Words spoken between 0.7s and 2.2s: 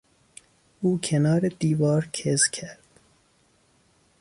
او کنار دیوار